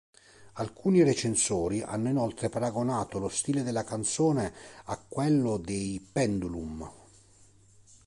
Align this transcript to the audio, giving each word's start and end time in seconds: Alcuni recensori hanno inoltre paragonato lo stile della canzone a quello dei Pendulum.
Alcuni 0.53 1.03
recensori 1.03 1.83
hanno 1.83 2.09
inoltre 2.09 2.49
paragonato 2.49 3.19
lo 3.19 3.29
stile 3.29 3.61
della 3.61 3.83
canzone 3.83 4.51
a 4.85 4.97
quello 4.97 5.57
dei 5.57 6.03
Pendulum. 6.11 6.91